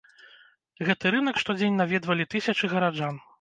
[0.87, 3.23] Гэты рынак штодзень наведвалі тысячы гараджан.